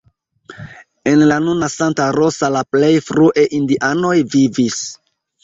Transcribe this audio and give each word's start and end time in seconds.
En 1.11 1.21
la 1.31 1.37
nuna 1.47 1.69
Santa 1.73 2.07
Rosa 2.15 2.49
la 2.57 2.65
plej 2.77 2.91
frue 3.11 3.45
indianoj 3.61 4.17
vivis. 4.35 4.83